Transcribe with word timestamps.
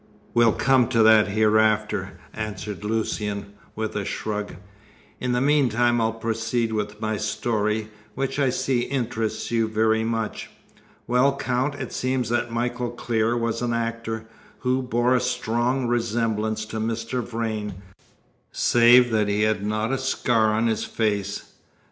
"We'll 0.33 0.53
come 0.53 0.87
to 0.87 1.03
that 1.03 1.27
hereafter," 1.27 2.19
answered 2.33 2.83
Lucian, 2.83 3.53
with 3.75 3.95
a 3.95 4.03
shrug. 4.03 4.55
"In 5.19 5.31
the 5.31 5.41
meantime 5.41 6.01
I'll 6.01 6.11
proceed 6.13 6.73
with 6.73 6.99
my 6.99 7.17
story, 7.17 7.87
which 8.15 8.39
I 8.39 8.49
see 8.49 8.79
interests 8.79 9.51
you 9.51 9.67
very 9.67 10.03
much. 10.03 10.49
Well, 11.05 11.37
Count, 11.37 11.75
it 11.75 11.93
seems 11.93 12.29
that 12.29 12.49
Michael 12.51 12.89
Clear 12.89 13.37
was 13.37 13.61
an 13.61 13.73
actor, 13.73 14.25
who 14.61 14.81
bore 14.81 15.13
a 15.13 15.21
strong 15.21 15.85
resemblance 15.85 16.65
to 16.65 16.79
Mr. 16.79 17.21
Vrain, 17.21 17.75
save 18.51 19.11
that 19.11 19.27
he 19.27 19.43
had 19.43 19.63
not 19.63 19.91
a 19.91 19.99
scar 19.99 20.51
on 20.53 20.65
his 20.65 20.83
face. 20.83 21.51